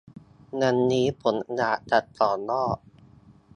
[0.61, 2.77] วันนี้ผมอยากจะต่อยอด